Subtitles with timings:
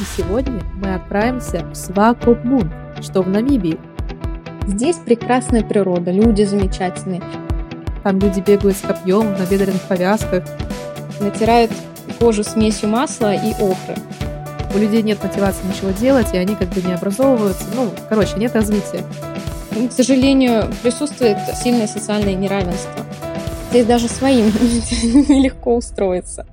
[0.00, 3.78] И сегодня мы отправимся в Свакопмун, что в Намибии.
[4.66, 7.22] Здесь прекрасная природа, люди замечательные.
[8.02, 10.44] Там люди бегают с копьем в набедренных повязках.
[11.20, 11.70] Натирают
[12.18, 13.96] кожу смесью масла и охры.
[14.74, 17.64] У людей нет мотивации ничего делать, и они как бы не образовываются.
[17.74, 19.04] Ну, короче, нет развития.
[19.70, 23.04] К сожалению, присутствует сильное социальное неравенство.
[23.68, 24.46] Здесь даже своим
[25.28, 26.46] нелегко устроиться.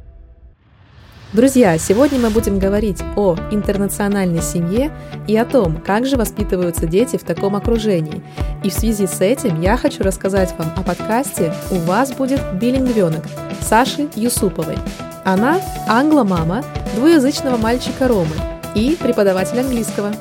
[1.33, 4.93] Друзья, сегодня мы будем говорить о интернациональной семье
[5.27, 8.23] и о том, как же воспитываются дети в таком окружении.
[8.63, 13.25] И в связи с этим я хочу рассказать вам о подкасте «У вас будет билингвенок»
[13.59, 14.77] Саши Юсуповой.
[15.25, 16.63] Она англомама
[16.95, 18.35] двуязычного мальчика Ромы
[18.73, 20.13] и преподаватель английского.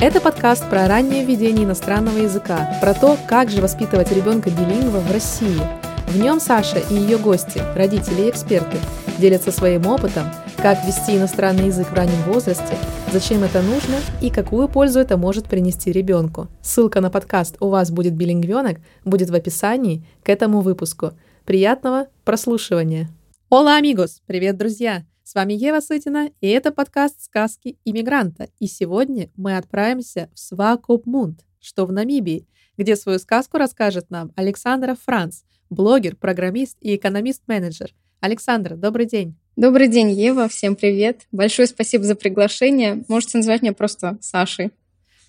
[0.00, 5.12] Это подкаст про раннее введение иностранного языка, про то, как же воспитывать ребенка билингва в
[5.12, 5.60] России.
[6.08, 8.78] В нем Саша и ее гости, родители и эксперты,
[9.20, 10.24] делятся своим опытом,
[10.56, 12.76] как ввести иностранный язык в раннем возрасте,
[13.12, 16.48] зачем это нужно и какую пользу это может принести ребенку.
[16.62, 21.12] Ссылка на подкаст «У вас будет билингвенок» будет в описании к этому выпуску.
[21.44, 23.10] Приятного прослушивания!
[23.50, 24.22] Ола, амигос!
[24.26, 25.04] Привет, друзья!
[25.22, 28.48] С вами Ева Сытина, и это подкаст «Сказки иммигранта».
[28.58, 34.96] И сегодня мы отправимся в Свакопмунд, что в Намибии, где свою сказку расскажет нам Александра
[35.04, 37.94] Франц, блогер, программист и экономист-менеджер.
[38.20, 39.34] Александра, добрый день!
[39.56, 41.22] Добрый день, Ева, всем привет.
[41.32, 43.02] Большое спасибо за приглашение.
[43.08, 44.72] Можете назвать меня просто Сашей.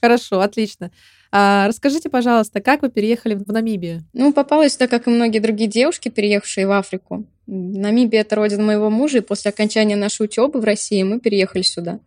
[0.01, 0.91] Хорошо, отлично.
[1.31, 4.03] А, расскажите, пожалуйста, как вы переехали в Намибию?
[4.11, 7.25] Ну, попалась сюда, как и многие другие девушки, переехавшие в Африку.
[7.47, 12.01] Намибия– это родина моего мужа, и после окончания нашей учебы в России мы переехали сюда.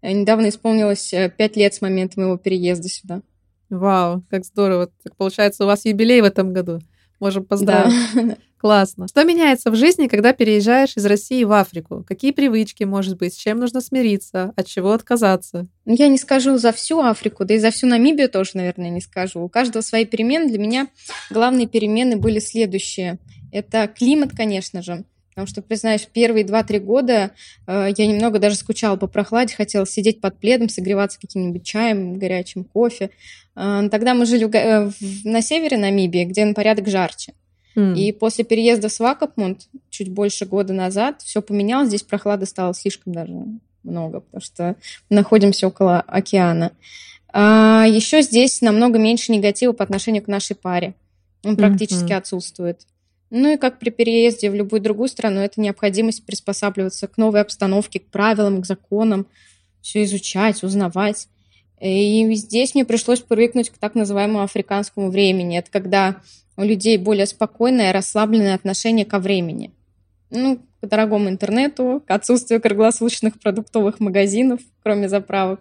[0.00, 3.22] Э, недавно исполнилось э, пять лет с момента моего переезда сюда.
[3.68, 4.90] Вау, как здорово.
[5.02, 6.78] Так получается, у вас юбилей в этом году.
[7.18, 7.94] Можем поздравить.
[8.14, 8.36] Да.
[8.60, 9.08] Классно.
[9.08, 12.04] Что меняется в жизни, когда переезжаешь из России в Африку?
[12.06, 15.66] Какие привычки, может быть, с чем нужно смириться, от чего отказаться?
[15.86, 19.00] Ну, я не скажу за всю Африку, да и за всю Намибию тоже, наверное, не
[19.00, 19.40] скажу.
[19.40, 20.50] У каждого свои перемены.
[20.50, 20.88] Для меня
[21.30, 23.18] главные перемены были следующие.
[23.50, 25.04] Это климат, конечно же.
[25.30, 27.30] Потому что, признаюсь, первые 2-3 года
[27.66, 32.64] э, я немного даже скучала по прохладе, хотела сидеть под пледом, согреваться каким-нибудь чаем, горячим
[32.64, 33.08] кофе.
[33.56, 37.32] Э, тогда мы жили в, э, в, на севере Намибии, где на порядок жарче.
[37.76, 37.96] Mm.
[37.96, 41.88] И после переезда в Свакопмунд чуть больше года назад все поменялось.
[41.88, 43.32] Здесь прохлады стало слишком даже
[43.82, 44.76] много, потому что
[45.08, 46.72] находимся около океана.
[47.32, 50.94] А еще здесь намного меньше негатива по отношению к нашей паре.
[51.44, 52.16] Он практически mm-hmm.
[52.16, 52.80] отсутствует.
[53.30, 58.00] Ну и как при переезде в любую другую страну, это необходимость приспосабливаться к новой обстановке,
[58.00, 59.26] к правилам, к законам,
[59.80, 61.28] все изучать, узнавать.
[61.80, 65.58] И здесь мне пришлось привыкнуть к так называемому африканскому времени.
[65.58, 66.16] Это когда
[66.60, 69.72] у людей более спокойное, расслабленное отношение ко времени.
[70.30, 75.60] Ну, к дорогому интернету, к отсутствию круглосуточных продуктовых магазинов, кроме заправок,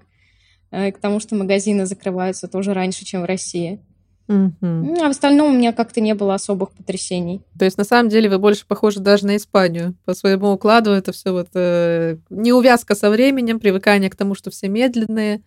[0.72, 3.80] э, и к тому, что магазины закрываются тоже раньше, чем в России.
[4.28, 5.00] Mm-hmm.
[5.02, 7.42] А в остальном у меня как-то не было особых потрясений.
[7.58, 9.96] То есть, на самом деле, вы больше похожи даже на Испанию.
[10.06, 14.68] По своему укладу это все вот э, неувязка со временем, привыкание к тому, что все
[14.68, 15.42] медленные,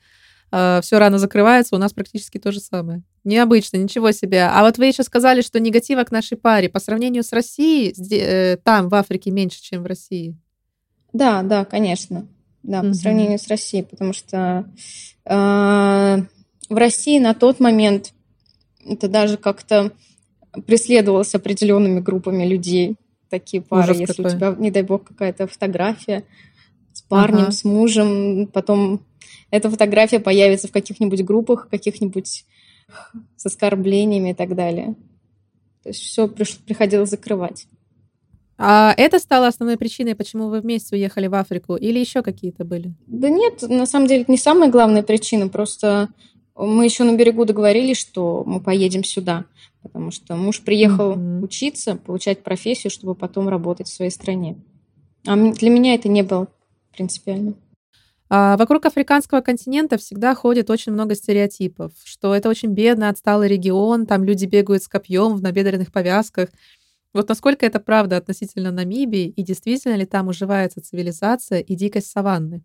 [0.50, 3.02] э, все рано закрывается, у нас практически то же самое.
[3.25, 4.43] Необычно, ничего себе.
[4.44, 8.56] А вот вы еще сказали, что негатива к нашей паре по сравнению с Россией, э,
[8.56, 10.37] там, в Африке, меньше, чем в России.
[11.12, 12.27] Да, да, конечно.
[12.62, 12.88] Да, угу.
[12.88, 14.69] по сравнению с Россией, потому что
[15.25, 16.22] э,
[16.69, 18.12] в России на тот момент
[18.84, 19.93] это даже как-то
[20.66, 22.97] преследовалось определенными группами людей,
[23.31, 24.32] такие пары, Ужас если какой.
[24.32, 26.25] у тебя, не дай бог, какая-то фотография
[26.93, 27.53] с парнем, ага.
[27.53, 29.00] с мужем, потом
[29.50, 32.44] эта фотография появится в каких-нибудь группах, каких-нибудь
[33.36, 34.94] с оскорблениями и так далее.
[35.82, 37.66] То есть все приходилось закрывать.
[38.58, 42.94] А это стало основной причиной, почему вы вместе уехали в Африку, или еще какие-то были?
[43.06, 46.10] Да нет, на самом деле это не самая главная причина, просто
[46.54, 49.47] мы еще на берегу договорились, что мы поедем сюда,
[49.82, 51.42] потому что муж приехал mm-hmm.
[51.42, 54.56] учиться, получать профессию, чтобы потом работать в своей стране.
[55.26, 56.47] А для меня это не было
[56.94, 57.54] принципиально.
[58.34, 64.06] А вокруг африканского континента всегда ходит очень много стереотипов, что это очень бедный, отсталый регион,
[64.06, 66.49] там люди бегают с копьем в набедренных повязках.
[67.12, 72.62] Вот насколько это правда относительно Намибии, и действительно ли там уживается цивилизация и дикость саванны?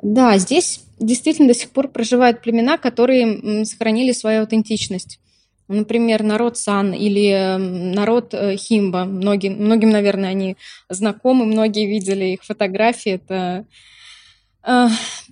[0.00, 5.18] Да, здесь действительно до сих пор проживают племена, которые сохранили свою аутентичность.
[5.66, 9.04] Например, народ Сан или народ э, Химба.
[9.04, 10.56] Многим, многим, наверное, они
[10.88, 13.14] знакомы, многие видели их фотографии.
[13.14, 13.66] Это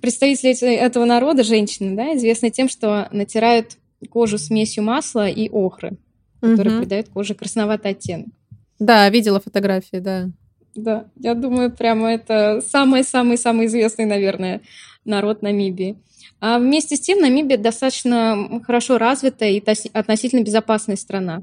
[0.01, 3.77] представители этого народа, женщины, да, известны тем, что натирают
[4.09, 5.97] кожу смесью масла и охры,
[6.41, 6.81] которая угу.
[6.81, 8.29] придает коже красноватый оттенок.
[8.79, 10.29] Да, видела фотографии, да.
[10.75, 14.61] Да, я думаю, прямо это самый-самый-самый известный, наверное,
[15.05, 15.97] народ Намибии.
[16.39, 19.63] А вместе с тем Намибия достаточно хорошо развитая и
[19.93, 21.41] относительно безопасная страна.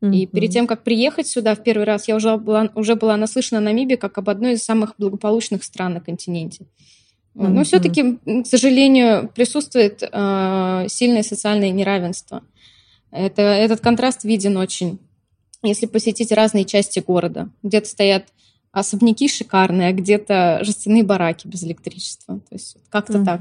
[0.00, 0.14] Mm-hmm.
[0.14, 3.58] И перед тем, как приехать сюда в первый раз, я уже была, уже была наслышана
[3.58, 6.66] о Намибии как об одной из самых благополучных стран на континенте.
[7.36, 7.48] Mm-hmm.
[7.48, 12.42] Но все-таки, к сожалению, присутствует э, сильное социальное неравенство.
[13.10, 14.98] Это, этот контраст виден очень,
[15.62, 17.50] если посетить разные части города.
[17.62, 18.24] Где-то стоят
[18.72, 22.40] особняки шикарные, а где-то жестяные бараки без электричества.
[22.48, 23.24] То есть как-то mm-hmm.
[23.24, 23.40] так.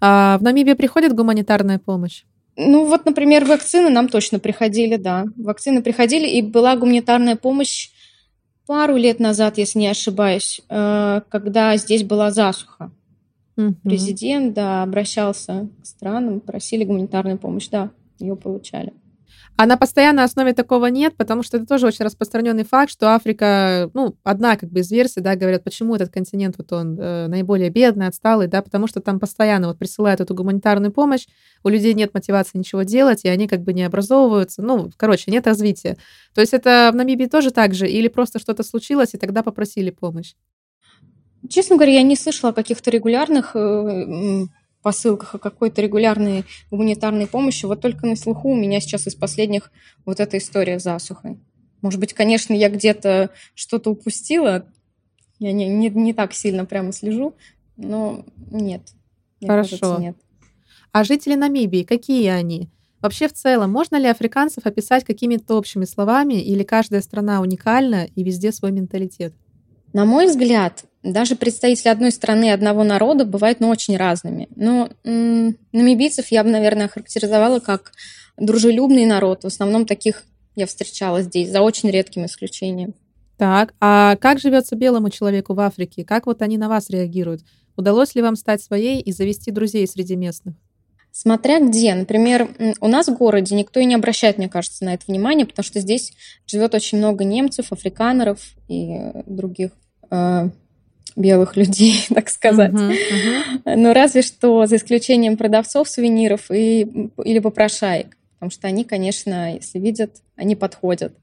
[0.00, 2.24] А в Намибии приходит гуманитарная помощь?
[2.56, 5.24] Ну вот, например, вакцины нам точно приходили, да.
[5.36, 7.88] Вакцины приходили, и была гуманитарная помощь
[8.66, 12.90] пару лет назад, если не ошибаюсь, э, когда здесь была засуха.
[13.60, 13.76] Угу.
[13.84, 18.94] Президент, да, обращался к странам, просили гуманитарную помощь, да, ее получали.
[19.56, 23.90] А на постоянной основе такого нет, потому что это тоже очень распространенный факт, что Африка,
[23.92, 27.68] ну, одна как бы из версий, да, говорят, почему этот континент вот он э, наиболее
[27.68, 31.26] бедный, отсталый, да, потому что там постоянно вот присылают эту гуманитарную помощь,
[31.62, 35.46] у людей нет мотивации ничего делать, и они как бы не образовываются, ну, короче, нет
[35.46, 35.98] развития.
[36.34, 39.90] То есть это в Намибии тоже так же, или просто что-то случилось, и тогда попросили
[39.90, 40.32] помощь?
[41.50, 44.46] Честно говоря, я не слышала о каких-то регулярных э,
[44.82, 47.66] посылках о какой-то регулярной гуманитарной помощи.
[47.66, 49.72] Вот только на слуху у меня сейчас из последних
[50.06, 51.38] вот эта история с засухой.
[51.82, 54.66] Может быть, конечно, я где-то что-то упустила.
[55.38, 57.34] Я не, не, не так сильно прямо слежу,
[57.76, 58.82] но нет.
[59.44, 59.78] Хорошо.
[59.78, 60.16] Кажется, нет.
[60.92, 62.68] А жители Намибии, какие они?
[63.00, 68.22] Вообще, в целом, можно ли африканцев описать какими-то общими словами, или каждая страна уникальна и
[68.22, 69.32] везде свой менталитет?
[69.94, 74.48] На мой взгляд, даже представители одной страны одного народа бывают, ну, очень разными.
[74.54, 77.92] Но м- намибийцев я бы, наверное, характеризовала как
[78.36, 79.44] дружелюбный народ.
[79.44, 80.24] В основном таких
[80.56, 82.94] я встречала здесь, за очень редким исключением.
[83.38, 86.04] Так, а как живется белому человеку в Африке?
[86.04, 87.40] Как вот они на вас реагируют?
[87.76, 90.54] Удалось ли вам стать своей и завести друзей среди местных?
[91.12, 91.94] Смотря где.
[91.94, 92.48] Например,
[92.80, 95.80] у нас в городе никто и не обращает, мне кажется, на это внимание, потому что
[95.80, 96.12] здесь
[96.46, 98.38] живет очень много немцев, африканеров
[98.68, 99.70] и других
[100.10, 100.50] э,
[101.16, 102.72] белых людей, так сказать.
[102.72, 102.96] Uh-huh,
[103.64, 103.76] uh-huh.
[103.76, 106.82] Но разве что за исключением продавцов сувениров и,
[107.24, 111.14] или попрошаек, потому что они, конечно, если видят, они подходят.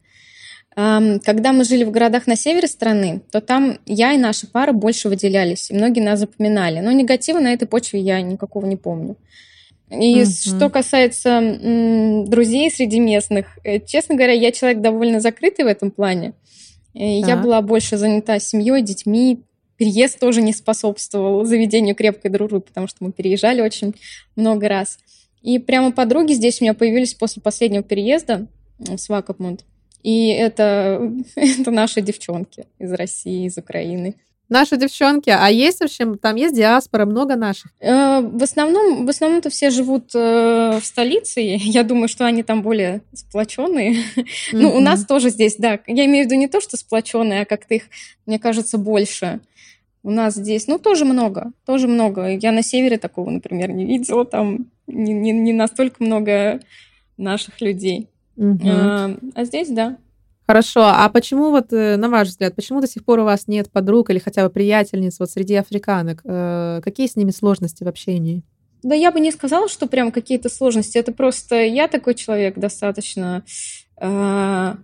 [0.76, 5.10] Когда мы жили в городах на севере страны, то там я и наша пара больше
[5.10, 6.82] выделялись, и многие нас запоминали.
[6.82, 9.18] Но негатива на этой почве я никакого не помню.
[9.90, 10.58] И uh-huh.
[10.58, 15.90] что касается м, друзей среди местных, э, честно говоря, я человек довольно закрытый в этом
[15.90, 16.34] плане.
[16.94, 19.42] И я была больше занята семьей, детьми,
[19.78, 23.96] переезд тоже не способствовал заведению крепкой дружбы, потому что мы переезжали очень
[24.36, 25.00] много раз.
[25.42, 28.48] И прямо подруги здесь у меня появились после последнего переезда
[28.80, 29.64] в Свакопмунд.
[30.04, 34.16] И это, это наши девчонки из России, из Украины.
[34.50, 37.72] Наши девчонки, а есть вообще, там есть диаспора, много наших?
[37.82, 41.42] Э, в основном, в основном-то все живут э, в столице.
[41.42, 43.94] Я думаю, что они там более сплоченные.
[43.94, 44.26] Mm-hmm.
[44.54, 45.80] Ну, у нас тоже здесь, да.
[45.88, 47.84] Я имею в виду не то, что сплоченные, а как-то их,
[48.26, 49.42] мне кажется, больше.
[50.04, 52.30] У нас здесь, ну, тоже много, тоже много.
[52.30, 54.26] Я на севере такого, например, не видела.
[54.26, 56.62] Там не, не, не настолько много
[57.18, 58.08] наших людей.
[58.38, 58.70] Угу.
[58.70, 59.98] А, а здесь, да.
[60.48, 63.70] Хорошо, а почему вот, э, на ваш взгляд, почему до сих пор у вас нет
[63.70, 66.22] подруг или хотя бы приятельниц вот среди африканок?
[66.24, 68.44] Э, какие с ними сложности в общении?
[68.82, 70.98] Да я бы не сказала, что прям какие-то сложности.
[70.98, 73.44] Это просто я такой человек достаточно
[74.00, 74.76] э,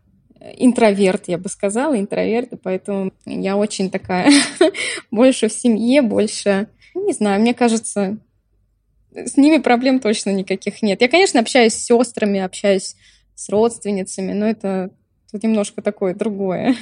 [0.58, 4.34] интроверт, я бы сказала, интроверт, поэтому я очень такая
[5.12, 8.18] больше в семье, больше, не знаю, мне кажется,
[9.16, 11.00] с ними проблем точно никаких нет.
[11.00, 12.98] Я, конечно, общаюсь с сестрами, общаюсь
[13.34, 14.92] с родственницами, но это
[15.34, 16.76] тут немножко такое другое.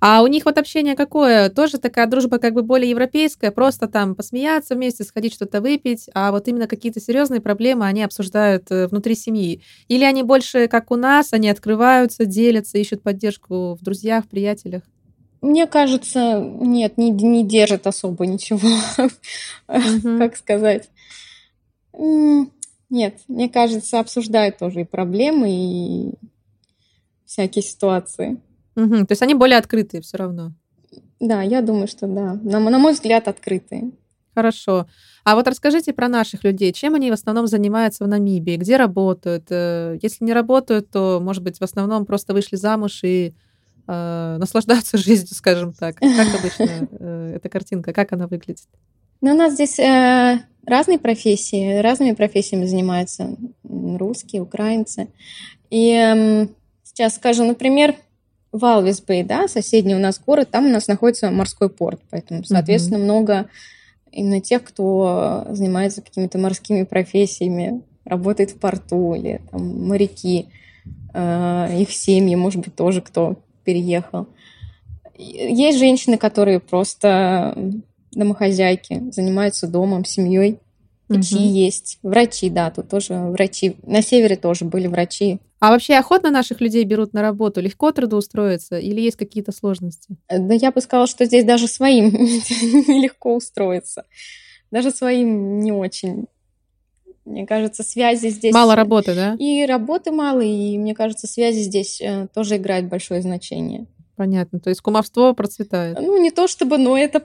[0.00, 1.48] А у них вот общение какое?
[1.48, 6.32] Тоже такая дружба как бы более европейская, просто там посмеяться вместе, сходить что-то выпить, а
[6.32, 9.62] вот именно какие-то серьезные проблемы они обсуждают э, внутри семьи.
[9.88, 14.82] Или они больше, как у нас, они открываются, делятся, ищут поддержку в друзьях, приятелях?
[15.40, 18.68] Мне кажется, нет, не, не держит особо ничего,
[20.18, 20.88] как сказать.
[21.92, 26.14] Нет, мне кажется, обсуждают тоже и проблемы, и
[27.32, 28.40] всякие ситуации.
[28.76, 30.52] Угу, то есть они более открытые все равно.
[31.18, 32.34] Да, я думаю, что да.
[32.34, 33.92] На, на мой взгляд, открытые.
[34.34, 34.86] Хорошо.
[35.24, 36.72] А вот расскажите про наших людей.
[36.72, 38.56] Чем они в основном занимаются в Намибии?
[38.56, 39.44] Где работают?
[39.50, 43.34] Э, если не работают, то, может быть, в основном просто вышли замуж и
[43.86, 45.96] э, наслаждаются жизнью, скажем так.
[45.96, 48.68] Как обычно э, эта картинка, как она выглядит?
[49.20, 55.08] Ну, у нас здесь э, разные профессии, разными профессиями занимаются русские, украинцы.
[55.70, 56.48] И э,
[56.92, 57.96] сейчас скажу, например,
[58.52, 63.04] Валвисбей, да, соседний у нас город, там у нас находится морской порт, поэтому, соответственно, mm-hmm.
[63.04, 63.48] много
[64.10, 70.48] именно тех, кто занимается какими-то морскими профессиями, работает в порту или там, моряки,
[71.14, 74.28] э, их семьи, может быть, тоже кто переехал.
[75.16, 77.56] Есть женщины, которые просто
[78.12, 80.58] домохозяйки, занимаются домом, семьей.
[81.12, 81.54] Такие угу.
[81.54, 81.98] есть.
[82.02, 83.76] Врачи, да, тут тоже врачи.
[83.82, 85.38] На севере тоже были врачи.
[85.60, 87.60] А вообще охотно наших людей берут на работу?
[87.60, 90.16] Легко трудоустроиться или есть какие-то сложности?
[90.28, 94.04] Э, да я бы сказала, что здесь даже своим нелегко устроиться.
[94.70, 96.26] Даже своим не очень.
[97.24, 98.52] Мне кажется, связи здесь...
[98.52, 99.36] Мало работы, да?
[99.38, 103.86] И работы мало, и мне кажется, связи здесь э, тоже играют большое значение.
[104.16, 104.60] Понятно.
[104.60, 105.98] То есть кумовство процветает?
[106.00, 107.24] Ну, не то чтобы, но это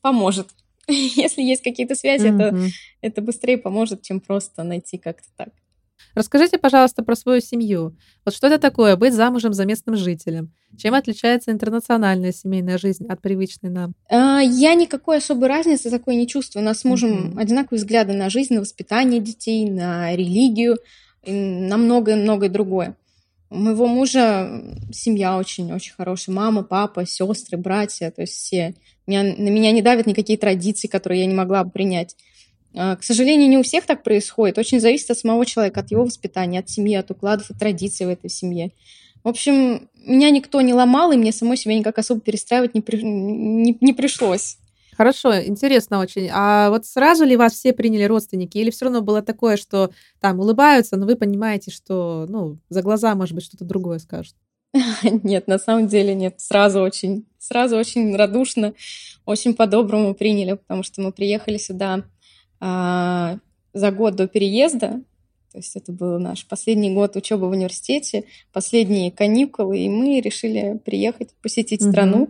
[0.00, 0.48] поможет.
[1.16, 2.42] Если есть какие-то связи, mm-hmm.
[2.42, 5.50] это, это быстрее поможет, чем просто найти как-то так.
[6.14, 7.96] Расскажите, пожалуйста, про свою семью.
[8.24, 10.52] Вот что это такое быть замужем за местным жителем?
[10.76, 13.94] Чем отличается интернациональная семейная жизнь от привычной нам?
[14.08, 16.62] А, я никакой особой разницы такой не чувствую.
[16.62, 17.40] У нас с мужем mm-hmm.
[17.40, 20.78] одинаковые взгляды на жизнь, на воспитание детей, на религию,
[21.26, 22.96] на многое-многое другое.
[23.50, 26.34] У моего мужа семья очень-очень хорошая.
[26.34, 28.74] Мама, папа, сестры, братья, то есть все.
[29.10, 32.14] Меня, на меня не давят никакие традиции, которые я не могла бы принять.
[32.76, 34.56] А, к сожалению, не у всех так происходит.
[34.56, 38.08] Очень зависит от самого человека, от его воспитания, от семьи, от укладов, от традиций в
[38.08, 38.70] этой семье.
[39.24, 43.02] В общем, меня никто не ломал, и мне самой себя никак особо перестраивать не, при...
[43.02, 44.58] не, не пришлось.
[44.96, 46.28] Хорошо, интересно очень.
[46.32, 48.58] А вот сразу ли вас все приняли родственники?
[48.58, 49.90] Или все равно было такое, что
[50.20, 54.36] там улыбаются, но вы понимаете, что ну, за глаза, может быть, что-то другое скажут?
[55.02, 56.34] Нет, на самом деле нет.
[56.38, 58.74] Сразу очень, сразу очень радушно,
[59.26, 62.04] очень по-доброму приняли, потому что мы приехали сюда
[62.60, 63.38] а,
[63.72, 65.02] за год до переезда.
[65.50, 70.80] То есть это был наш последний год учебы в университете, последние каникулы, и мы решили
[70.84, 71.90] приехать, посетить угу.
[71.90, 72.28] страну.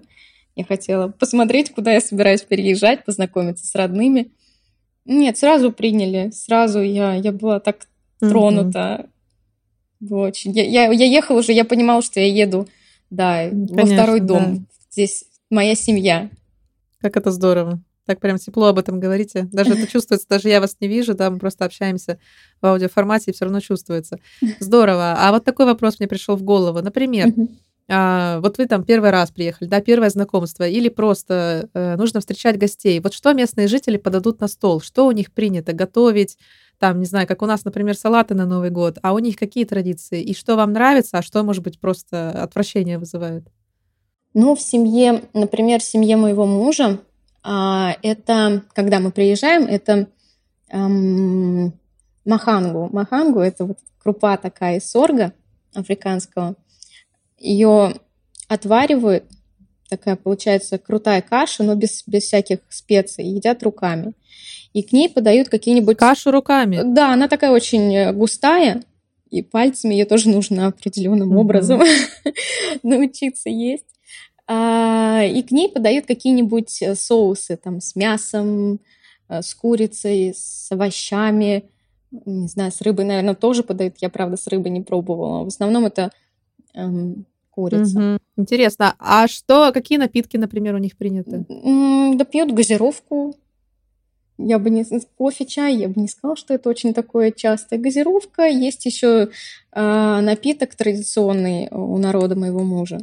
[0.57, 4.31] Я хотела посмотреть, куда я собираюсь переезжать, познакомиться с родными.
[5.05, 7.89] Нет, сразу приняли, сразу я, я была так
[8.21, 9.11] тронута.
[10.01, 10.53] Было очень.
[10.53, 12.67] Я, я, я ехала уже, я понимала, что я еду,
[13.11, 14.57] да, Конечно, во второй дом.
[14.57, 14.63] Да.
[14.91, 16.31] Здесь моя семья.
[17.01, 17.81] Как это здорово.
[18.07, 19.49] Так прям тепло об этом говорите.
[19.53, 22.19] Даже это чувствуется, даже я вас не вижу, да, мы просто общаемся
[22.61, 24.19] в аудиоформате, и все равно чувствуется.
[24.59, 25.15] Здорово.
[25.17, 26.83] А вот такой вопрос мне пришел в голову.
[26.83, 27.29] Например,
[27.89, 32.59] а, вот вы там первый раз приехали, да, первое знакомство, или просто э, нужно встречать
[32.59, 32.99] гостей.
[33.01, 34.81] Вот что местные жители подадут на стол?
[34.81, 36.37] Что у них принято готовить?
[36.79, 39.65] Там, не знаю, как у нас, например, салаты на Новый год, а у них какие
[39.65, 40.23] традиции?
[40.23, 43.45] И что вам нравится, а что, может быть, просто отвращение вызывает?
[44.35, 47.01] Ну, в семье, например, в семье моего мужа,
[47.43, 50.09] а, это, когда мы приезжаем, это
[50.69, 51.73] эм,
[52.25, 52.89] махангу.
[52.93, 55.33] Махангу– это вот крупа такая из сорга
[55.75, 56.55] африканского–
[57.41, 57.95] ее
[58.49, 59.25] отваривают,
[59.89, 64.13] такая получается крутая каша, но без, без всяких специй, едят руками.
[64.73, 65.97] И к ней подают какие-нибудь...
[65.97, 66.83] Кашу руками?
[66.85, 68.85] Да, она такая очень э, густая,
[69.31, 71.41] и пальцами ее тоже нужно определенным mm-hmm.
[71.41, 71.83] образом
[72.85, 73.87] научиться есть.
[74.53, 78.81] А, и к ней подают какие-нибудь э, соусы, там, с мясом,
[79.29, 81.71] э, с курицей, с овощами,
[82.11, 83.99] не знаю, с рыбой, наверное, тоже подают.
[83.99, 85.45] Я, правда, с рыбой не пробовала.
[85.45, 86.11] В основном это
[86.75, 88.15] эм, курица.
[88.15, 88.19] Угу.
[88.39, 88.97] Интересно.
[88.99, 91.47] А что, какие напитки, например, у них приняты?
[92.17, 93.37] Да пьют газировку.
[94.37, 94.85] Я бы не...
[95.17, 97.79] Кофе, чай, я бы не сказала, что это очень такое частое.
[97.79, 98.49] Газировка.
[98.49, 99.29] Есть еще
[99.73, 102.99] э, напиток традиционный у народа моего мужа.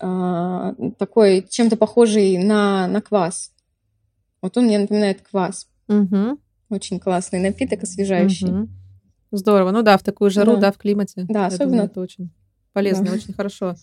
[0.00, 3.52] Э, такой, чем-то похожий на, на квас.
[4.42, 5.66] Вот он мне напоминает квас.
[5.88, 6.38] Угу.
[6.70, 8.48] Очень классный напиток, освежающий.
[8.48, 8.68] Угу.
[9.32, 9.70] Здорово.
[9.70, 11.26] Ну да, в такую жару, да, да в климате.
[11.28, 11.70] Да, особенно.
[11.70, 12.30] Думаю, это очень
[12.72, 13.12] полезно, да.
[13.12, 13.74] очень хорошо.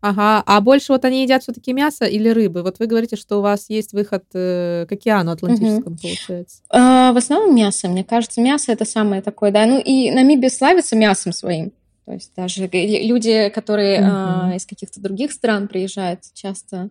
[0.00, 2.62] Ага, а больше вот они едят все-таки мясо или рыбы?
[2.62, 6.02] Вот вы говорите, что у вас есть выход э, к океану Атлантическому, угу.
[6.02, 6.62] получается.
[6.68, 7.88] А, в основном мясо.
[7.88, 9.64] Мне кажется, мясо это самое такое, да.
[9.64, 11.72] Ну и Намибия славится мясом своим.
[12.04, 14.08] То есть даже люди, которые угу.
[14.10, 16.90] а, из каких-то других стран приезжают, часто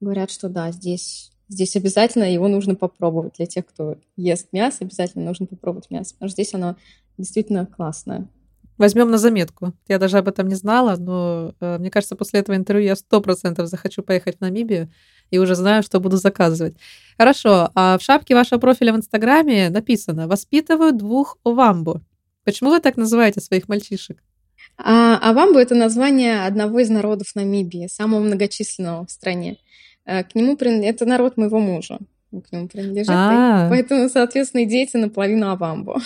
[0.00, 3.34] говорят, что да, здесь здесь обязательно его нужно попробовать.
[3.36, 6.76] Для тех, кто ест мясо, обязательно нужно попробовать мясо, потому что здесь оно
[7.18, 8.28] действительно классное.
[8.76, 9.72] Возьмем на заметку.
[9.86, 13.20] Я даже об этом не знала, но э, мне кажется, после этого интервью я сто
[13.20, 14.90] процентов захочу поехать в Намибию
[15.30, 16.74] и уже знаю, что буду заказывать.
[17.16, 22.00] Хорошо, а в шапке вашего профиля в Инстаграме написано «Воспитываю двух Овамбу».
[22.42, 24.20] Почему вы так называете своих мальчишек?
[24.76, 29.58] А, Овамбу– это название одного из народов Намибии, самого многочисленного в стране.
[30.04, 31.98] Э, к нему принадлежит, это народ моего мужа,
[32.30, 33.68] к нему принадлежит, А-а-а.
[33.70, 36.00] поэтому, соответственно, и дети наполовину Авамбо.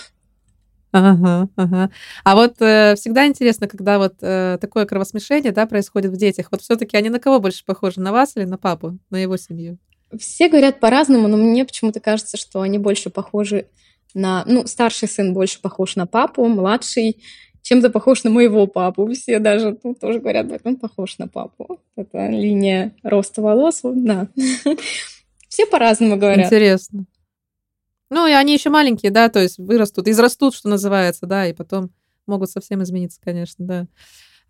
[0.91, 1.91] Ага, ага.
[2.25, 6.49] А вот э, всегда интересно, когда вот э, такое кровосмешение, да, происходит в детях.
[6.51, 9.79] Вот все-таки они на кого больше похожи, на вас или на папу, на его семью?
[10.19, 13.67] Все говорят по-разному, но мне почему-то кажется, что они больше похожи
[14.15, 14.45] на...
[14.47, 17.23] Ну, старший сын больше похож на папу, младший
[17.63, 19.11] чем-то похож на моего папу.
[19.13, 21.81] Все даже тут ну, тоже говорят, он похож на папу.
[21.97, 24.29] Это линия роста волос, да.
[25.49, 26.47] Все по-разному говорят.
[26.47, 27.05] Интересно.
[28.11, 31.91] Ну, и они еще маленькие, да, то есть вырастут, израстут, что называется, да, и потом
[32.27, 33.87] могут совсем измениться, конечно, да.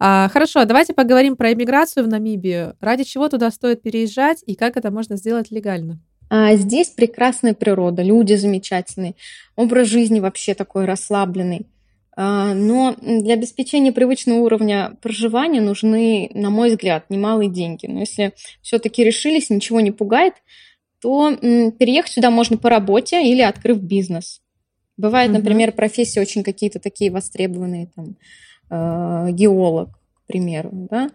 [0.00, 2.76] А, хорошо, давайте поговорим про иммиграцию в Намибию.
[2.80, 5.98] Ради чего туда стоит переезжать и как это можно сделать легально?
[6.30, 9.14] А здесь прекрасная природа, люди замечательные,
[9.56, 11.66] образ жизни вообще такой расслабленный.
[12.20, 17.86] А, но для обеспечения привычного уровня проживания нужны, на мой взгляд, немалые деньги.
[17.86, 20.34] Но если все-таки решились, ничего не пугает,
[21.00, 24.40] то переехать сюда можно по работе или открыв бизнес.
[24.96, 25.38] Бывают, угу.
[25.38, 28.16] например, профессии очень какие-то такие востребованные, там,
[28.68, 31.10] э, геолог, к примеру, да.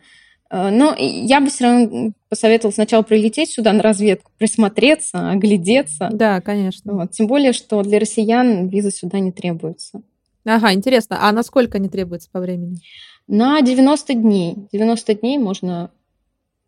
[0.49, 6.09] Э, но я бы все равно посоветовала сначала прилететь сюда на разведку, присмотреться, оглядеться.
[6.13, 6.93] Да, конечно.
[6.93, 7.11] Вот.
[7.11, 10.01] Тем более, что для россиян виза сюда не требуется.
[10.45, 11.17] Ага, интересно.
[11.21, 12.79] А насколько не требуется по времени?
[13.27, 14.67] На 90 дней.
[14.71, 15.91] 90 дней можно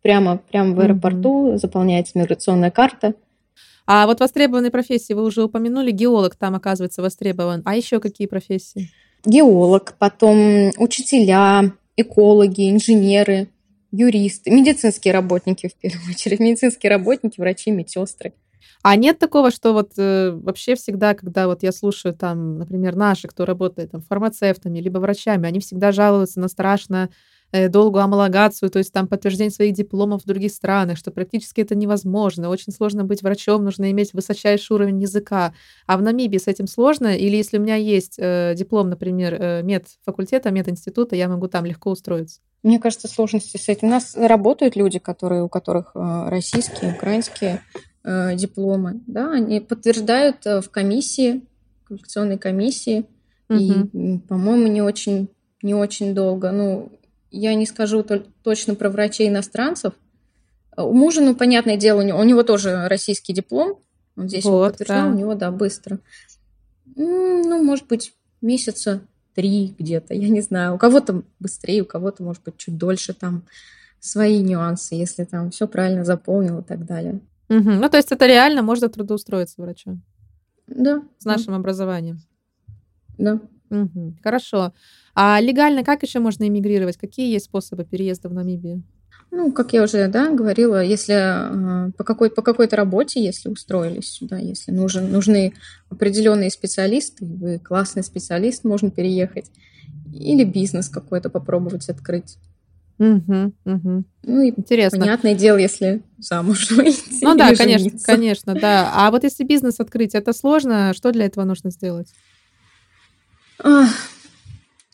[0.02, 1.58] прямо, прямо в аэропорту, mm-hmm.
[1.58, 3.14] заполняется миграционная карта.
[3.86, 7.62] А вот востребованные профессии вы уже упомянули, геолог там оказывается востребован.
[7.64, 8.90] А еще какие профессии?
[9.24, 13.48] Геолог, потом учителя, экологи, инженеры,
[13.92, 18.32] юристы, медицинские работники в первую очередь, медицинские работники, врачи, медсестры.
[18.82, 23.28] А нет такого, что вот э, вообще всегда, когда вот я слушаю там, например, наши,
[23.28, 27.10] кто работает там фармацевтами либо врачами, они всегда жалуются на страшно
[27.52, 31.76] Э, долгую амалогацию, то есть там подтверждение своих дипломов в других странах, что практически это
[31.76, 32.48] невозможно.
[32.48, 35.54] Очень сложно быть врачом, нужно иметь высочайший уровень языка.
[35.86, 37.16] А в Намибии с этим сложно?
[37.16, 41.90] Или если у меня есть э, диплом, например, э, медфакультета, мединститута, я могу там легко
[41.90, 42.40] устроиться?
[42.64, 43.88] Мне кажется, сложности с этим.
[43.88, 47.62] У нас работают люди, которые, у которых э, российские, украинские
[48.06, 49.00] дипломы.
[49.06, 51.42] Да, они подтверждают э, в комиссии,
[51.84, 53.04] квалификационной комиссии.
[53.48, 53.58] Угу.
[53.58, 55.28] И, по-моему, не очень,
[55.62, 56.52] не очень долго.
[56.52, 56.92] Ну,
[57.30, 58.04] я не скажу
[58.42, 59.94] точно про врачей иностранцев.
[60.76, 63.80] У мужа, ну, понятное дело, у него, у него тоже российский диплом.
[64.16, 65.14] Он здесь вот, его подтверждал, да.
[65.14, 65.98] у него, да, быстро.
[66.94, 69.02] Ну, может быть, месяца
[69.34, 70.74] три где-то, я не знаю.
[70.74, 73.44] У кого-то быстрее, у кого-то, может быть, чуть дольше там
[74.00, 77.20] свои нюансы, если там все правильно заполнил и так далее.
[77.48, 77.70] Угу.
[77.70, 80.02] Ну, то есть это реально можно трудоустроиться врачом?
[80.66, 81.02] Да.
[81.18, 81.56] С нашим да.
[81.56, 82.20] образованием?
[83.18, 83.40] Да.
[83.70, 84.16] Угу.
[84.22, 84.72] Хорошо.
[85.14, 86.96] А легально как еще можно эмигрировать?
[86.96, 88.82] Какие есть способы переезда в Намибию?
[89.30, 91.14] Ну, как я уже да, говорила, если
[91.88, 95.52] э, по, какой, по какой-то работе, если устроились сюда, если нужен, нужны
[95.90, 99.50] определенные специалисты, вы классный специалист, можно переехать.
[100.14, 102.38] Или бизнес какой-то попробовать открыть.
[102.98, 104.04] Угу, угу.
[104.22, 105.00] Ну и Интересно.
[105.00, 107.22] понятное дело, если замуж выйти.
[107.22, 108.06] Ну да, конечно, жениться.
[108.06, 108.90] конечно, да.
[108.94, 112.08] А вот если бизнес открыть, это сложно, что для этого нужно сделать?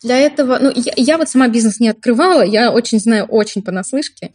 [0.02, 4.32] Для этого, ну, я, я вот сама бизнес не открывала, я очень знаю, очень понаслышке.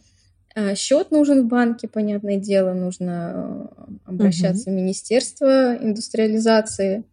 [0.54, 4.78] А, счет нужен в банке, понятное дело, нужно э, обращаться угу.
[4.78, 7.04] в Министерство индустриализации,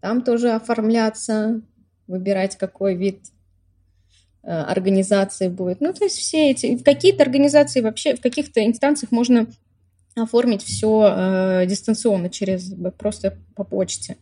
[0.00, 1.60] там тоже оформляться,
[2.08, 3.20] выбирать, какой вид
[4.42, 5.80] организации будет.
[5.80, 6.76] Ну, то есть все эти...
[6.76, 9.46] В какие-то организации вообще, в каких-то инстанциях можно
[10.14, 14.16] оформить все э, дистанционно через просто по почте,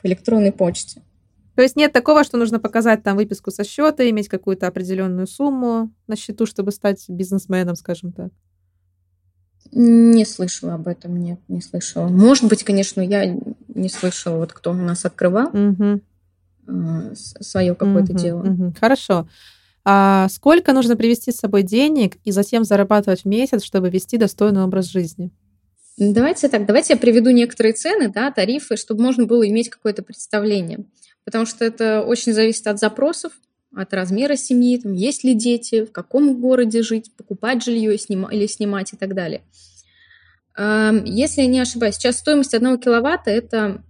[0.00, 1.02] по электронной почте.
[1.54, 5.90] То есть нет такого, что нужно показать там выписку со счета, иметь какую-то определенную сумму
[6.06, 8.30] на счету, чтобы стать бизнесменом, скажем так.
[9.72, 12.06] Не слышала об этом, нет, не слышала.
[12.06, 13.36] Может быть, конечно, я
[13.74, 16.00] не слышала, вот кто у нас открывал угу.
[17.14, 18.42] Свое какое-то угу, дело.
[18.42, 18.74] Угу.
[18.80, 19.28] Хорошо.
[19.84, 24.62] А сколько нужно привести с собой денег и затем зарабатывать в месяц, чтобы вести достойный
[24.62, 25.30] образ жизни?
[25.96, 30.84] Давайте так, давайте я приведу некоторые цены, да, тарифы, чтобы можно было иметь какое-то представление
[31.28, 33.32] потому что это очень зависит от запросов,
[33.76, 38.94] от размера семьи, там, есть ли дети, в каком городе жить, покупать жилье или снимать
[38.94, 39.42] и так далее.
[40.56, 43.82] Если я не ошибаюсь, сейчас стоимость одного киловатта– это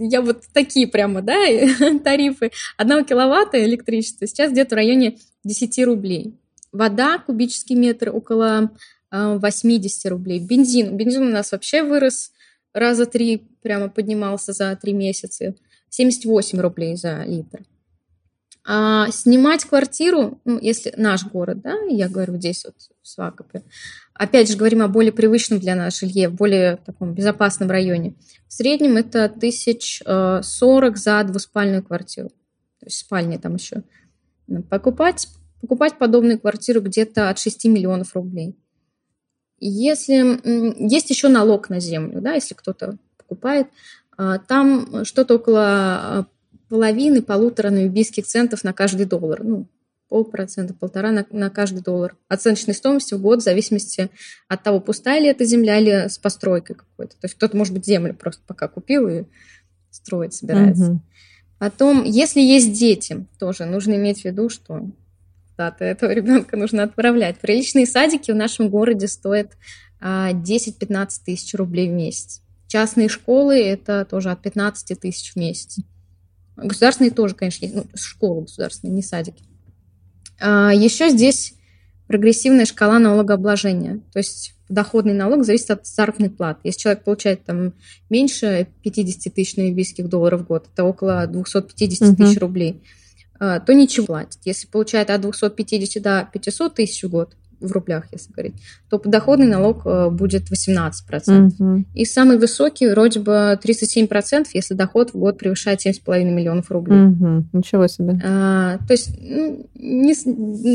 [0.00, 1.34] я вот такие прямо, да,
[2.04, 2.50] тарифы.
[2.76, 6.34] Одного киловатта электричества сейчас где-то в районе 10 рублей.
[6.72, 8.70] Вода, кубический метр, около
[9.10, 10.40] 80 рублей.
[10.40, 10.96] Бензин.
[10.96, 12.32] Бензин у нас вообще вырос
[12.72, 15.54] раза три, прямо поднимался за три месяца.
[15.90, 17.64] 78 рублей за литр.
[18.64, 23.62] А снимать квартиру, ну, если наш город, да, я говорю здесь вот в Свакопе,
[24.20, 28.16] опять же говорим о более привычном для нас жилье, в более таком безопасном районе.
[28.48, 32.28] В среднем это 1040 за двуспальную квартиру.
[32.80, 33.82] То есть спальни там еще.
[34.68, 35.26] Покупать,
[35.62, 38.58] покупать подобную квартиру где-то от 6 миллионов рублей.
[39.58, 43.68] Если есть еще налог на землю, да, если кто-то покупает,
[44.18, 46.26] а, там что-то около а,
[46.68, 49.42] половины, полутора намибийских центов на каждый доллар.
[49.42, 49.66] Ну,
[50.10, 52.16] полпроцента, полтора на, на каждый доллар.
[52.28, 54.10] Оценочной стоимости в год в зависимости
[54.48, 57.12] от того, пустая ли эта земля или с постройкой какой-то.
[57.12, 59.24] То есть кто-то, может быть, землю просто пока купил и
[59.90, 60.90] строить собирается.
[60.90, 61.00] Угу.
[61.58, 64.90] Потом, если есть дети, тоже нужно иметь в виду, что
[65.52, 67.38] куда-то этого ребенка нужно отправлять.
[67.38, 69.52] Приличные садики в нашем городе стоят
[70.02, 72.42] 10-15 а, тысяч рублей в месяц.
[72.66, 75.78] Частные школы– это тоже от 15 тысяч в месяц.
[76.56, 77.76] Государственные тоже, конечно, есть.
[77.76, 79.44] Ну, школы государственные, не садики.
[80.40, 81.54] А, Еще здесь
[82.06, 84.00] прогрессивная шкала налогообложения.
[84.12, 86.60] То есть доходный налог зависит от заработной платы.
[86.64, 87.72] Если человек получает там
[88.08, 92.16] меньше 50 тысяч намибийских долларов в год, это около 250 угу.
[92.16, 92.82] тысяч рублей,
[93.38, 94.38] а, то ничего платит.
[94.44, 98.54] Если получает от 250 до 500 тысяч в год, в рублях, если говорить,
[98.88, 101.52] то подоходный налог э, будет 18%.
[101.58, 101.84] Угу.
[101.94, 107.06] И самый высокий вроде бы 37%, если доход в год превышает 7,5 миллионов рублей.
[107.06, 107.44] Угу.
[107.52, 108.20] Ничего себе.
[108.24, 110.14] А, то есть, ну, не,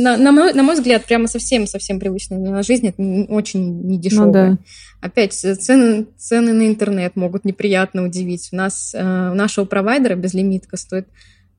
[0.02, 3.02] на, на, мой, на мой взгляд, прямо совсем-совсем привычная жизнь, это
[3.34, 4.26] очень недешевая.
[4.26, 4.58] Ну, да.
[5.02, 8.50] Опять, цены, цены на интернет могут неприятно удивить.
[8.52, 11.08] У нас, э, у нашего провайдера безлимитка стоит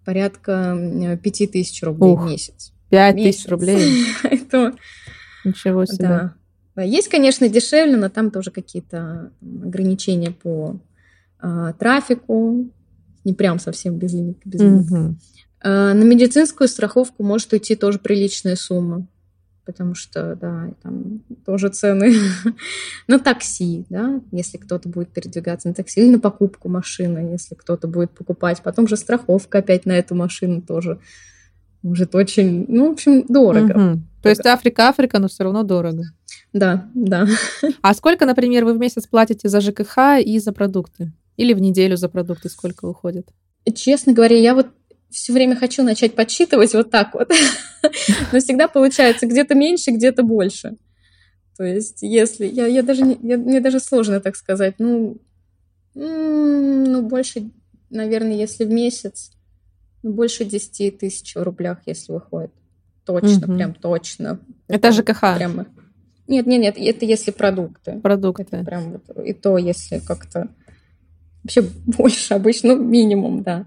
[0.04, 2.72] порядка 5 тысяч рублей Ух, в месяц.
[2.90, 4.06] 5 тысяч рублей?
[4.22, 4.72] Это
[5.46, 6.32] Ничего себе.
[6.74, 6.82] Да.
[6.82, 10.78] Есть, конечно, дешевле, но там тоже какие-то ограничения по
[11.38, 12.70] а, трафику,
[13.24, 14.38] не прям совсем безлимит.
[14.44, 14.90] безлимит.
[14.90, 15.16] Угу.
[15.62, 19.06] А, на медицинскую страховку может уйти тоже приличная сумма,
[19.64, 22.14] потому что, да, там тоже цены
[23.08, 27.88] на такси, да, если кто-то будет передвигаться на такси, или на покупку машины, если кто-то
[27.88, 28.62] будет покупать.
[28.62, 31.00] Потом же страховка опять на эту машину тоже
[31.86, 33.72] может очень, ну, в общем, дорого.
[33.72, 34.00] Угу.
[34.22, 36.02] То есть Африка, Африка, но все равно дорого.
[36.52, 37.26] Да, да.
[37.82, 41.12] А сколько, например, вы в месяц платите за ЖКХ и за продукты?
[41.36, 43.28] Или в неделю за продукты сколько уходит?
[43.74, 44.68] Честно говоря, я вот
[45.10, 47.30] все время хочу начать подсчитывать вот так вот.
[48.32, 50.76] Но всегда получается где-то меньше, где-то больше.
[51.56, 52.46] То есть, если...
[52.46, 54.74] Я, я даже не, я, мне даже сложно так сказать.
[54.78, 55.18] Ну,
[55.94, 57.50] ну, больше,
[57.90, 59.30] наверное, если в месяц,
[60.02, 62.52] ну, больше 10 тысяч в рублях, если выходит.
[63.04, 63.56] Точно, угу.
[63.56, 64.40] прям точно.
[64.68, 65.36] Это, ЖКХ?
[65.36, 65.66] Прямо...
[66.28, 68.00] Нет, нет, нет, это если продукты.
[68.00, 68.44] Продукты.
[68.50, 70.48] Это прям вот, и то, если как-то
[71.44, 73.66] вообще больше обычно, ну, минимум, да.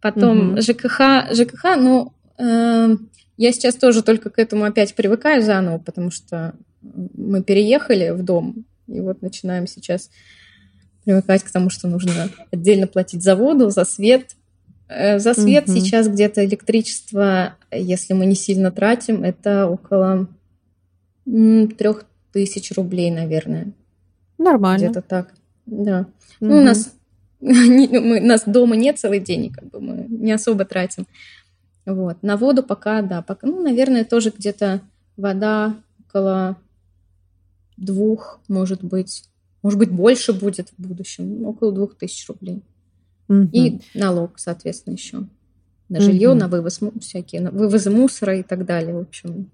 [0.00, 0.62] Потом угу.
[0.62, 2.96] ЖКХ, ЖКХ, ну, э,
[3.36, 8.64] я сейчас тоже только к этому опять привыкаю заново, потому что мы переехали в дом,
[8.86, 10.10] и вот начинаем сейчас
[11.04, 14.36] привыкать к тому, что нужно отдельно платить за воду, за свет,
[15.18, 15.76] за свет угу.
[15.76, 20.28] сейчас где-то электричество, если мы не сильно тратим, это около
[21.24, 23.72] трех тысяч рублей, наверное.
[24.38, 24.84] Нормально.
[24.84, 25.32] Где-то так,
[25.66, 26.06] да.
[26.40, 26.50] Угу.
[26.50, 26.94] Ну, у нас,
[27.40, 31.06] мы, нас дома нет целый день, как бы мы не особо тратим.
[31.86, 32.22] Вот.
[32.22, 34.80] На воду пока, да, пока, ну, наверное, тоже где-то
[35.16, 35.76] вода
[36.06, 36.56] около
[37.76, 39.24] двух, может быть,
[39.62, 42.62] может быть, больше будет в будущем, около двух тысяч рублей.
[43.28, 43.48] Угу.
[43.52, 45.24] И налог, соответственно, еще
[45.88, 46.38] на жилье, угу.
[46.38, 49.50] на вывоз всякие, на вывозы мусора и так далее, в общем.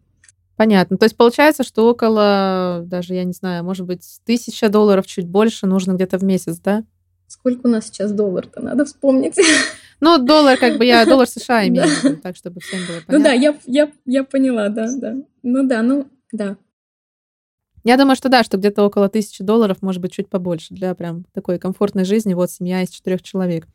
[0.57, 0.99] Понятно.
[0.99, 5.67] То есть получается, что около, даже, я не знаю, может быть, тысяча долларов, чуть больше
[5.67, 6.85] нужно где-то в месяц, да?
[7.27, 9.37] Сколько у нас сейчас доллар-то, надо вспомнить.
[10.03, 11.87] Ну, доллар, как бы я доллар США имею
[12.23, 13.19] так, чтобы всем было понятно.
[13.19, 15.17] Ну да, я, я, я поняла, да, да.
[15.43, 16.57] Ну да, ну да.
[17.85, 21.25] Я думаю, что да, что где-то около тысячи долларов, может быть, чуть побольше для прям
[21.33, 22.35] такой комфортной жизни.
[22.35, 23.67] Вот семья из четырех человек.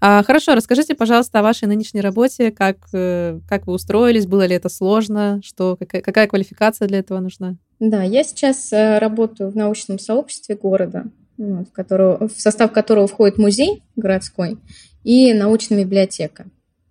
[0.00, 4.54] А, хорошо, расскажите, пожалуйста, о вашей нынешней работе, как, э, как вы устроились, было ли
[4.56, 7.56] это сложно, что, какая, какая квалификация для этого нужна?
[7.78, 11.04] Да, я сейчас э, работаю в научном сообществе города,
[11.38, 14.58] в, которого, в состав которого входит музей городской
[15.04, 16.46] и научная библиотека,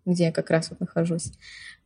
[0.05, 1.31] где я как раз вот нахожусь.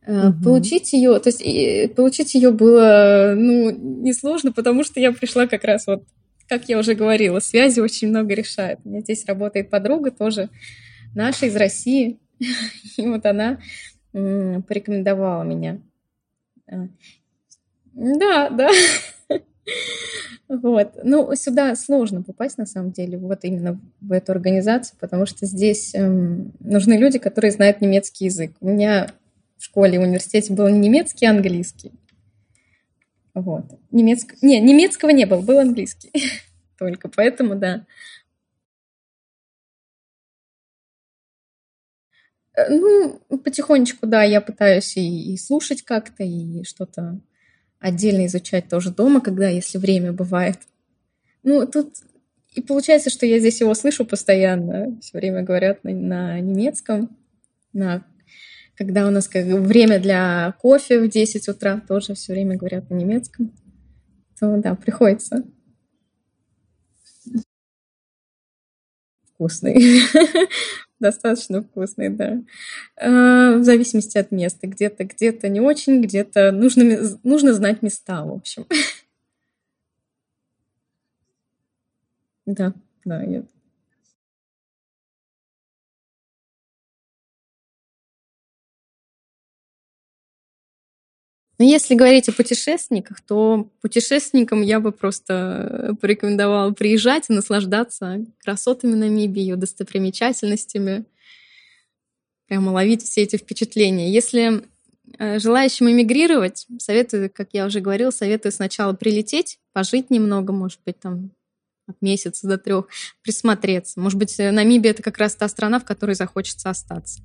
[0.06, 0.42] Угу.
[0.42, 5.86] Получить ее, то есть получить ее было ну, несложно, потому что я пришла как раз
[5.86, 6.04] вот,
[6.48, 8.80] как я уже говорила, связи очень много решают.
[8.84, 10.48] У меня здесь работает подруга тоже
[11.14, 12.18] наша из России,
[12.96, 13.58] и вот она
[14.12, 15.80] порекомендовала меня.
[16.70, 16.88] А.
[17.94, 18.70] Да, да.
[20.48, 20.92] Вот.
[21.04, 25.94] Ну, сюда сложно попасть, на самом деле, вот именно в эту организацию, потому что здесь
[25.94, 28.52] эм, нужны люди, которые знают немецкий язык.
[28.60, 29.10] У меня
[29.58, 31.92] в школе и университете был не немецкий, а английский.
[33.34, 33.64] Вот.
[33.90, 34.34] Немецк...
[34.42, 36.10] Не, немецкого не было, был английский.
[36.78, 37.86] Только поэтому, да.
[42.56, 47.20] Э, ну, потихонечку, да, я пытаюсь и, и слушать как-то, и что-то
[47.78, 50.58] отдельно изучать тоже дома, когда, если время бывает.
[51.42, 51.94] Ну, тут
[52.54, 54.98] и получается, что я здесь его слышу постоянно.
[55.00, 57.16] Все время говорят на, на немецком.
[57.72, 58.04] На,
[58.78, 62.94] когда у нас как время для кофе в 10 утра, тоже все время говорят на
[62.94, 63.52] немецком.
[64.38, 65.42] То да, приходится.
[69.34, 70.02] Вкусный.
[71.00, 72.40] Достаточно вкусный, да.
[72.96, 74.68] А, в зависимости от места.
[74.68, 78.64] Где-то, где-то не очень, где-то нужно, нужно знать места, в общем.
[82.46, 82.72] Да,
[83.04, 83.42] да, я
[91.58, 98.94] Но если говорить о путешественниках, то путешественникам я бы просто порекомендовала приезжать и наслаждаться красотами
[98.94, 101.04] Намибии, ее достопримечательностями,
[102.46, 104.12] прямо ловить все эти впечатления.
[104.12, 104.62] Если
[105.18, 111.00] э, желающим эмигрировать, советую, как я уже говорила, советую сначала прилететь, пожить немного, может быть,
[111.00, 111.32] там
[111.88, 112.86] от месяца до трех,
[113.22, 113.98] присмотреться.
[113.98, 117.20] Может быть, э, Намибия это как раз та страна, в которой захочется остаться.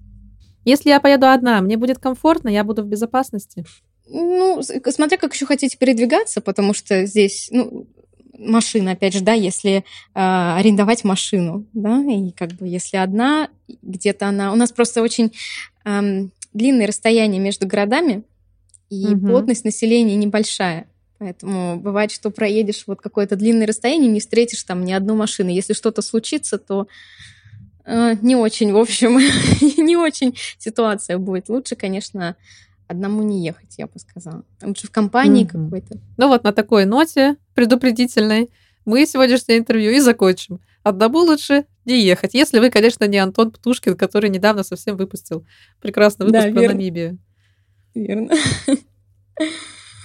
[0.65, 3.65] Если я поеду одна, мне будет комфортно, я буду в безопасности.
[4.07, 7.87] Ну, смотря как еще хотите передвигаться, потому что здесь, ну,
[8.37, 13.49] машина, опять же, да, если э, арендовать машину, да, и как бы если одна,
[13.81, 14.51] где-то она...
[14.51, 15.33] У нас просто очень
[15.85, 18.23] э, длинные расстояния между городами,
[18.89, 19.27] и угу.
[19.27, 20.87] плотность населения небольшая.
[21.17, 25.49] Поэтому бывает, что проедешь вот какое-то длинное расстояние, не встретишь там ни одну машину.
[25.49, 26.87] Если что-то случится, то
[27.85, 29.17] э, не очень, в общем,
[29.83, 31.49] не очень ситуация будет.
[31.49, 32.35] Лучше, конечно,
[32.93, 34.43] одному не ехать, я бы сказала.
[34.61, 35.65] Лучше в компании mm-hmm.
[35.65, 35.99] какой-то.
[36.17, 38.49] Ну вот на такой ноте предупредительной
[38.85, 40.59] мы сегодняшнее интервью и закончим.
[40.83, 45.45] Одному лучше не ехать, если вы, конечно, не Антон Птушкин, который недавно совсем выпустил
[45.81, 46.75] прекрасный выпуск да, про верно.
[46.75, 47.17] Намибию.
[47.93, 48.33] Верно.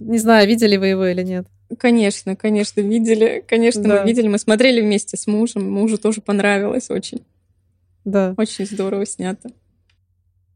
[0.01, 1.46] Не знаю, видели вы его или нет.
[1.77, 3.44] Конечно, конечно, видели.
[3.46, 4.01] Конечно, да.
[4.01, 4.29] мы видели.
[4.29, 5.70] Мы смотрели вместе с мужем.
[5.70, 7.27] Мужу тоже понравилось очень.
[8.05, 8.35] Да.
[8.37, 9.51] Очень здорово снято.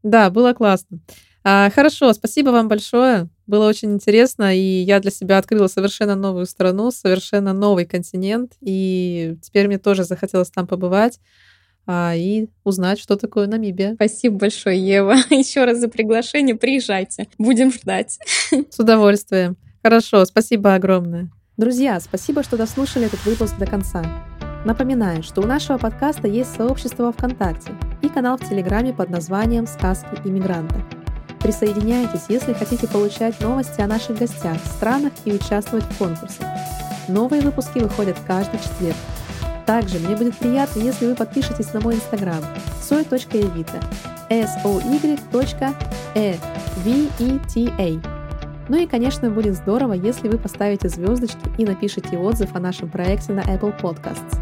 [0.01, 0.99] Да, было классно.
[1.43, 3.27] А, хорошо, спасибо вам большое.
[3.47, 9.35] Было очень интересно, и я для себя открыла совершенно новую страну, совершенно новый континент, и
[9.41, 11.19] теперь мне тоже захотелось там побывать
[11.85, 13.95] а, и узнать, что такое Намибия.
[13.95, 15.15] Спасибо большое, Ева.
[15.29, 16.55] Еще раз за приглашение.
[16.55, 17.27] Приезжайте.
[17.37, 18.19] Будем ждать.
[18.69, 19.57] С удовольствием.
[19.83, 21.29] Хорошо, спасибо огромное.
[21.57, 24.03] Друзья, спасибо, что дослушали этот выпуск до конца.
[24.65, 30.07] Напоминаю, что у нашего подкаста есть сообщество ВКонтакте и канал в Телеграме под названием «Сказки
[30.23, 31.02] иммигранта».
[31.43, 36.47] Присоединяйтесь, если хотите получать новости о наших гостях, странах и участвовать в конкурсах.
[37.09, 38.95] Новые выпуски выходят каждый четверг.
[39.65, 42.41] Также мне будет приятно, если вы подпишетесь на мой инстаграм
[42.81, 43.83] soy.evita
[44.29, 44.43] e
[47.77, 48.01] a
[48.69, 53.33] Ну и, конечно, будет здорово, если вы поставите звездочки и напишите отзыв о нашем проекте
[53.33, 54.39] на Apple Podcasts.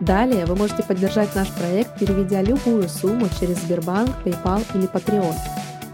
[0.00, 5.34] Далее вы можете поддержать наш проект, переведя любую сумму через Сбербанк, PayPal или Patreon.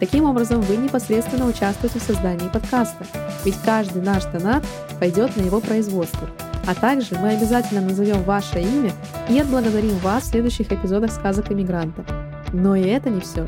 [0.03, 3.07] Таким образом, вы непосредственно участвуете в создании подкаста,
[3.45, 4.65] ведь каждый наш донат
[4.99, 6.29] пойдет на его производство.
[6.67, 8.91] А также мы обязательно назовем ваше имя
[9.29, 12.05] и отблагодарим вас в следующих эпизодах сказок иммигранта.
[12.53, 13.47] Но и это не все.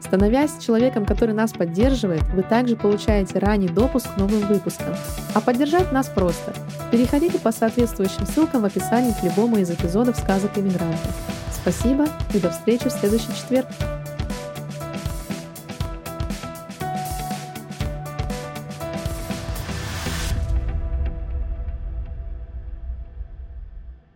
[0.00, 4.94] Становясь человеком, который нас поддерживает, вы также получаете ранний допуск к новым выпускам.
[5.34, 6.54] А поддержать нас просто.
[6.92, 11.08] Переходите по соответствующим ссылкам в описании к любому из эпизодов сказок иммигранта.
[11.52, 13.66] Спасибо и до встречи в следующий четверг.